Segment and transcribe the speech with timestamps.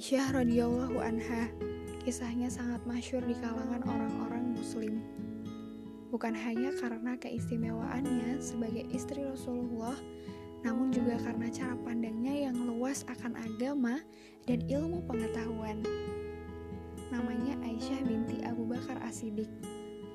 [0.00, 1.52] Aisyah radhiyallahu anha.
[2.00, 5.04] Kisahnya sangat masyur di kalangan orang-orang muslim.
[6.08, 10.00] Bukan hanya karena keistimewaannya sebagai istri Rasulullah,
[10.64, 14.00] namun juga karena cara pandangnya yang luas akan agama
[14.48, 15.84] dan ilmu pengetahuan.
[17.12, 19.52] Namanya Aisyah binti Abu Bakar As-Siddiq,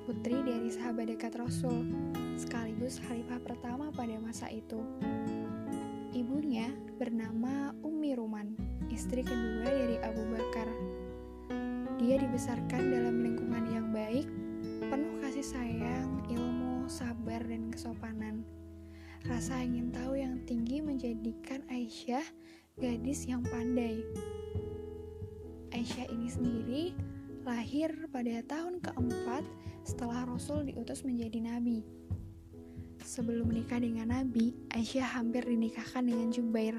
[0.02, 1.86] putri dari sahabat dekat Rasul,
[2.34, 4.82] sekaligus khalifah pertama pada masa itu.
[6.10, 10.68] Ibunya bernama Ummi Ruman, istri kedua dari Abu Bakar.
[11.96, 14.28] Dia dibesarkan dalam lingkungan yang baik,
[14.86, 18.44] penuh kasih sayang, ilmu, sabar, dan kesopanan.
[19.26, 22.22] Rasa ingin tahu yang tinggi menjadikan Aisyah
[22.76, 24.04] gadis yang pandai.
[25.72, 26.84] Aisyah ini sendiri
[27.42, 29.42] lahir pada tahun keempat
[29.86, 31.86] setelah Rasul diutus menjadi nabi.
[33.06, 36.74] Sebelum menikah dengan Nabi, Aisyah hampir dinikahkan dengan Jubair.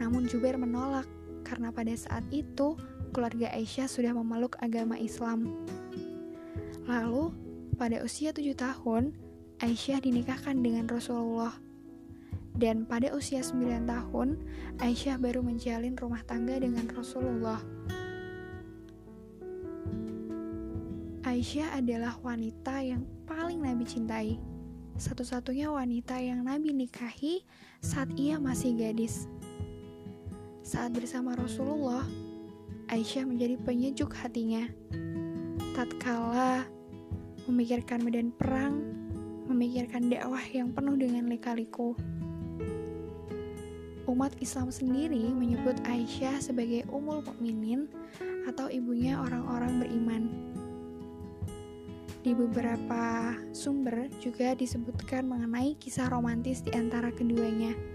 [0.00, 1.04] Namun Jubair menolak
[1.52, 2.80] karena pada saat itu
[3.12, 5.52] keluarga Aisyah sudah memeluk agama Islam.
[6.88, 7.28] Lalu,
[7.76, 9.12] pada usia tujuh tahun,
[9.60, 11.52] Aisyah dinikahkan dengan Rasulullah.
[12.56, 14.40] Dan pada usia 9 tahun,
[14.80, 17.60] Aisyah baru menjalin rumah tangga dengan Rasulullah.
[21.28, 24.40] Aisyah adalah wanita yang paling Nabi cintai.
[24.96, 27.44] Satu-satunya wanita yang Nabi nikahi
[27.84, 29.28] saat ia masih gadis.
[30.72, 32.00] Saat bersama Rasulullah,
[32.88, 34.64] Aisyah menjadi penyejuk hatinya.
[35.76, 36.64] Tatkala
[37.44, 38.80] memikirkan medan perang,
[39.52, 41.92] memikirkan dakwah yang penuh dengan lika-liku.
[44.08, 47.84] Umat Islam sendiri menyebut Aisyah sebagai Ummul Mukminin
[48.48, 50.24] atau ibunya orang-orang beriman.
[52.24, 57.91] Di beberapa sumber juga disebutkan mengenai kisah romantis di antara keduanya.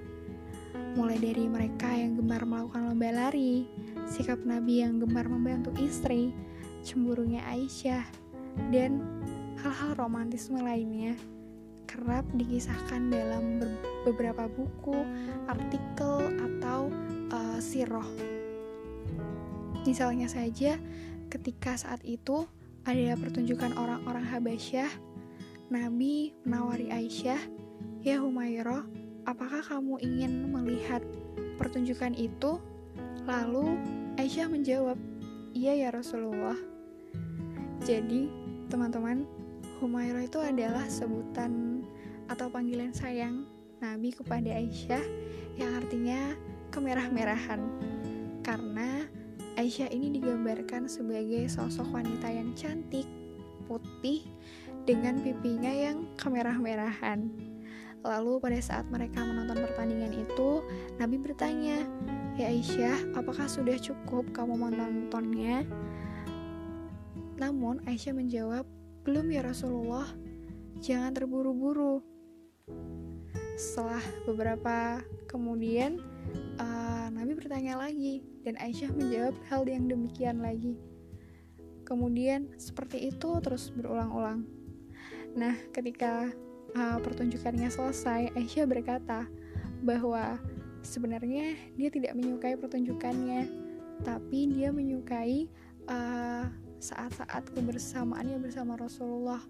[0.97, 3.69] Mulai dari mereka yang gemar melakukan lomba lari,
[4.09, 6.33] sikap Nabi yang gemar membantu istri,
[6.81, 8.01] cemburunya Aisyah,
[8.73, 9.05] dan
[9.61, 11.13] hal-hal romantisme lainnya
[11.85, 13.61] kerap dikisahkan dalam
[14.09, 14.97] beberapa buku,
[15.45, 16.89] artikel, atau
[17.29, 18.09] uh, siroh.
[19.85, 20.81] Misalnya saja,
[21.29, 22.49] ketika saat itu
[22.89, 24.89] ada pertunjukan orang-orang Habasyah,
[25.69, 27.39] Nabi menawari Aisyah,
[28.01, 28.83] "Ya Humairah,
[29.27, 31.03] apakah kamu ingin melihat
[31.59, 32.57] pertunjukan itu?"
[33.27, 33.75] Lalu
[34.15, 34.95] Aisyah menjawab,
[35.51, 36.57] "Iya ya Rasulullah."
[37.83, 38.31] Jadi,
[38.71, 39.27] teman-teman,
[39.77, 41.83] Humairah itu adalah sebutan
[42.25, 43.45] atau panggilan sayang
[43.77, 45.05] Nabi kepada Aisyah
[45.53, 46.33] yang artinya
[46.73, 47.61] kemerah-merahan.
[48.41, 49.05] Karena
[49.57, 53.05] Aisyah ini digambarkan sebagai sosok wanita yang cantik,
[53.69, 54.25] putih,
[54.87, 57.29] dengan pipinya yang kemerah-merahan.
[58.05, 60.61] Lalu pada saat mereka menonton pertandingan itu,
[61.01, 61.81] Nabi bertanya,
[62.37, 65.65] Ya Aisyah, apakah sudah cukup kamu menontonnya?
[67.41, 68.65] Namun Aisyah menjawab,
[69.01, 70.05] belum ya Rasulullah,
[70.81, 72.05] jangan terburu-buru.
[73.57, 75.97] Setelah beberapa kemudian,
[76.61, 80.77] uh, Nabi bertanya lagi, dan Aisyah menjawab hal yang demikian lagi.
[81.87, 84.43] Kemudian seperti itu terus berulang-ulang.
[85.33, 86.29] Nah, ketika
[86.75, 89.29] uh, pertunjukannya selesai, Aisyah berkata
[89.85, 90.41] bahwa
[90.81, 93.47] sebenarnya dia tidak menyukai pertunjukannya,
[94.03, 95.47] tapi dia menyukai
[95.87, 96.47] uh,
[96.77, 99.41] saat-saat kebersamaannya bersama Rasulullah.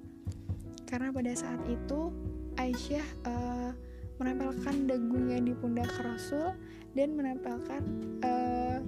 [0.87, 2.11] Karena pada saat itu
[2.57, 3.71] Aisyah uh,
[4.17, 6.57] menempelkan dagunya di pundak Rasul
[6.97, 7.81] dan menempelkan
[8.25, 8.81] uh,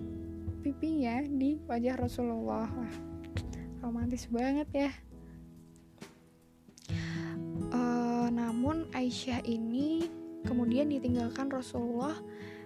[0.65, 2.65] pipinya di wajah Rasulullah.
[3.79, 4.91] Romantis banget ya.
[8.93, 10.07] Aisyah ini
[10.47, 12.15] kemudian ditinggalkan Rasulullah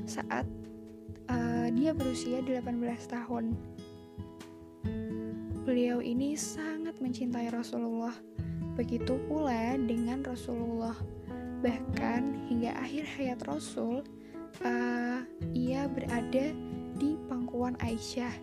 [0.06, 0.46] saat
[1.30, 2.70] uh, dia berusia 18
[3.10, 3.56] tahun.
[5.64, 8.14] Beliau ini sangat mencintai Rasulullah.
[8.76, 10.98] Begitu pula dengan Rasulullah.
[11.64, 14.04] Bahkan hingga akhir hayat Rasul,
[14.68, 15.20] uh,
[15.56, 16.52] ia berada
[17.00, 18.34] di pangkuan Aisyah.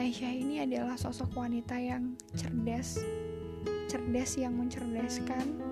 [0.00, 3.04] Aisyah ini adalah sosok wanita yang cerdas,
[3.92, 5.71] cerdas yang mencerdaskan,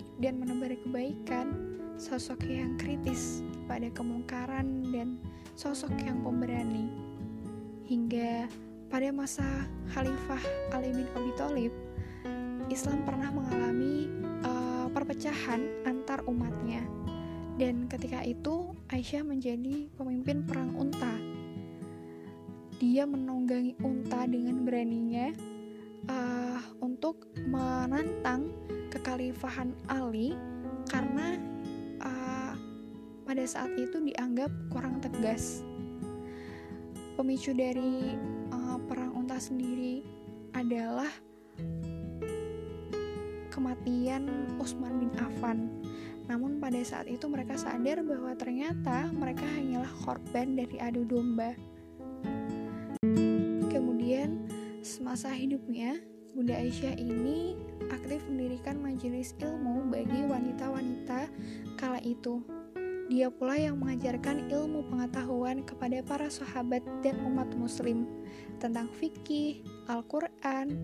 [0.00, 5.20] baik dan menebar kebaikan, sosok yang kritis pada kemungkaran dan
[5.60, 6.88] sosok yang pemberani.
[7.84, 8.48] Hingga
[8.88, 9.44] pada masa
[9.92, 10.40] Khalifah
[10.72, 11.72] Ali bin Abi Thalib,
[12.72, 14.08] Islam pernah mengalami
[14.40, 16.80] uh, perpecahan antar umatnya.
[17.60, 21.12] Dan ketika itu Aisyah menjadi pemimpin perang unta.
[22.80, 25.28] Dia menunggangi unta dengan beraninya
[26.08, 28.48] uh, untuk menantang
[29.00, 30.36] kekhalifahan Ali
[30.92, 31.40] karena
[32.04, 32.52] uh,
[33.24, 35.64] pada saat itu dianggap kurang tegas.
[37.16, 38.16] pemicu dari
[38.48, 40.00] uh, perang unta sendiri
[40.56, 41.08] adalah
[43.52, 44.24] kematian
[44.56, 45.68] Utsman bin Affan.
[46.32, 51.52] Namun pada saat itu mereka sadar bahwa ternyata mereka hanyalah korban dari adu domba.
[53.68, 54.48] Kemudian
[54.80, 57.58] semasa hidupnya, Bunda Aisyah ini
[57.90, 61.26] aktif mendirikan majelis ilmu bagi wanita-wanita
[61.74, 62.38] kala itu.
[63.10, 68.06] Dia pula yang mengajarkan ilmu pengetahuan kepada para sahabat dan umat muslim
[68.62, 70.78] tentang fikih, Al-Quran,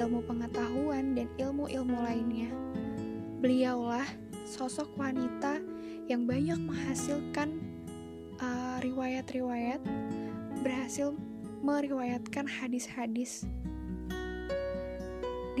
[0.00, 2.48] ilmu pengetahuan, dan ilmu-ilmu lainnya.
[3.44, 4.08] Beliaulah
[4.48, 5.60] sosok wanita
[6.08, 7.60] yang banyak menghasilkan
[8.40, 11.12] uh, riwayat-riwayat, uh, berhasil
[11.60, 13.44] meriwayatkan hadis-hadis.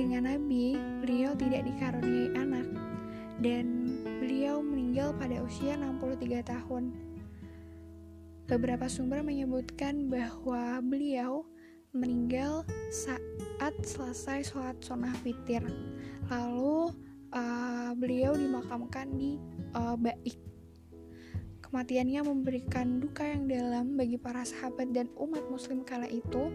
[0.00, 2.64] Dengan Nabi, beliau tidak dikaruniai anak,
[3.36, 3.84] dan
[4.16, 6.96] beliau meninggal pada usia 63 tahun.
[8.48, 11.44] Beberapa sumber menyebutkan bahwa beliau
[11.92, 15.68] meninggal saat selesai sholat sunnah witir.
[16.32, 16.96] Lalu
[17.36, 19.36] uh, beliau dimakamkan di
[19.76, 20.40] uh, Baik.
[21.60, 26.48] Kematiannya memberikan duka yang dalam bagi para sahabat dan umat muslim kala itu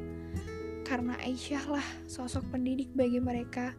[0.85, 3.73] karena Aisyah lah sosok pendidik bagi mereka,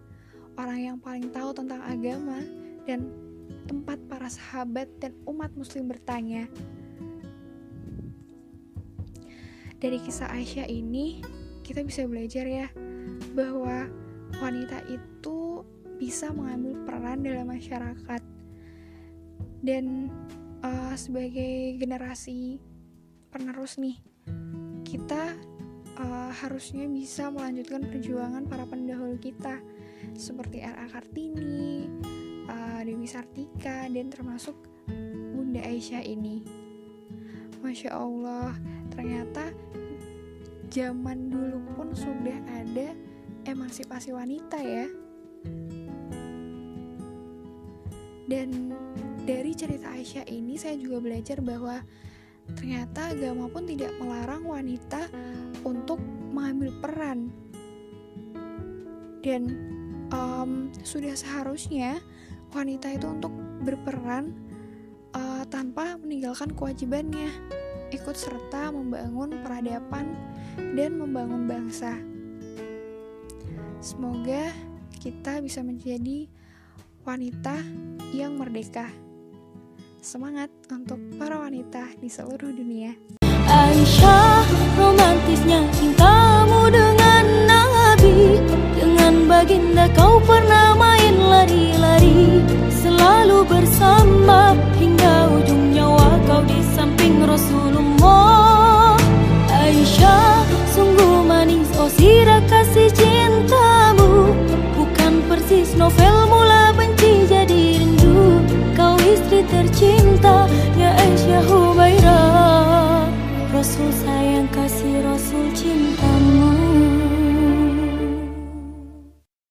[0.58, 2.42] orang yang paling tahu tentang agama
[2.82, 3.06] dan
[3.70, 6.50] tempat para sahabat dan umat muslim bertanya.
[9.78, 11.22] Dari kisah Aisyah ini,
[11.62, 12.68] kita bisa belajar ya
[13.38, 13.86] bahwa
[14.42, 15.62] wanita itu
[15.96, 18.22] bisa mengambil peran dalam masyarakat
[19.62, 20.10] dan
[20.60, 22.60] uh, sebagai generasi
[23.32, 23.96] penerus nih
[24.86, 25.34] kita
[25.98, 29.60] uh, harusnya bisa melanjutkan perjuangan para pendahulu kita
[30.16, 30.86] seperti R.A.
[30.92, 31.88] Kartini,
[32.48, 34.56] uh, Dewi Sartika, dan termasuk
[35.32, 36.44] Bunda Aisyah ini.
[37.64, 38.54] Masya Allah,
[38.92, 39.50] ternyata
[40.70, 42.92] zaman dulu pun sudah ada
[43.48, 44.86] emansipasi wanita ya.
[48.26, 48.74] Dan
[49.22, 51.82] dari cerita Aisyah ini saya juga belajar bahwa
[52.54, 55.10] ternyata agama pun tidak melarang wanita
[55.66, 55.98] untuk
[56.30, 57.32] mengambil peran.
[59.26, 59.42] Dan
[60.14, 61.98] um, sudah seharusnya
[62.54, 63.34] wanita itu untuk
[63.66, 64.30] berperan
[65.16, 67.32] uh, tanpa meninggalkan kewajibannya,
[67.90, 70.14] ikut serta membangun peradaban
[70.78, 71.98] dan membangun bangsa.
[73.82, 74.50] Semoga
[75.02, 76.26] kita bisa menjadi
[77.06, 77.54] wanita
[78.10, 79.05] yang merdeka.
[80.06, 82.94] Semangat untuk para wanita di seluruh dunia.
[83.26, 84.46] Aisyah,
[84.78, 86.95] romantisnya cintamu dengan